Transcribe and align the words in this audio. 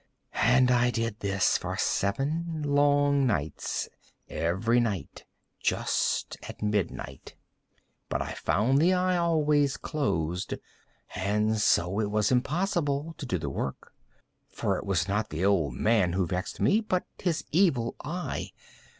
And 0.33 0.67
this 0.69 0.75
I 0.75 0.89
did 0.89 1.17
for 1.43 1.77
seven 1.77 2.63
long 2.65 3.27
nights—every 3.27 4.79
night 4.79 5.25
just 5.59 6.37
at 6.49 6.63
midnight—but 6.63 8.19
I 8.19 8.33
found 8.33 8.79
the 8.79 8.93
eye 8.93 9.15
always 9.17 9.77
closed; 9.77 10.55
and 11.13 11.59
so 11.61 11.99
it 11.99 12.09
was 12.09 12.31
impossible 12.31 13.13
to 13.19 13.27
do 13.27 13.37
the 13.37 13.51
work; 13.51 13.93
for 14.49 14.75
it 14.75 14.87
was 14.87 15.07
not 15.07 15.29
the 15.29 15.45
old 15.45 15.75
man 15.75 16.13
who 16.13 16.25
vexed 16.25 16.59
me, 16.59 16.79
but 16.81 17.05
his 17.19 17.45
Evil 17.51 17.95
Eye. 18.03 18.53